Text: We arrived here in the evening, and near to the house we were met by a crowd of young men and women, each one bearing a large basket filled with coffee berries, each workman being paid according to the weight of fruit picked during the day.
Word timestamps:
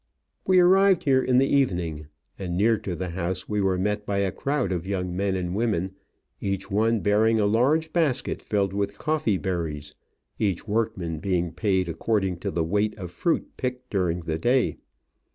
We 0.47 0.59
arrived 0.59 1.03
here 1.03 1.21
in 1.21 1.37
the 1.37 1.45
evening, 1.45 2.07
and 2.39 2.57
near 2.57 2.75
to 2.79 2.95
the 2.95 3.09
house 3.09 3.47
we 3.47 3.61
were 3.61 3.77
met 3.77 4.03
by 4.03 4.17
a 4.17 4.31
crowd 4.31 4.71
of 4.71 4.87
young 4.87 5.15
men 5.15 5.35
and 5.35 5.53
women, 5.53 5.91
each 6.39 6.71
one 6.71 7.01
bearing 7.01 7.39
a 7.39 7.45
large 7.45 7.93
basket 7.93 8.41
filled 8.41 8.73
with 8.73 8.97
coffee 8.97 9.37
berries, 9.37 9.93
each 10.39 10.67
workman 10.67 11.19
being 11.19 11.51
paid 11.51 11.87
according 11.87 12.37
to 12.37 12.49
the 12.49 12.63
weight 12.63 12.97
of 12.97 13.11
fruit 13.11 13.51
picked 13.57 13.91
during 13.91 14.21
the 14.21 14.39
day. 14.39 14.77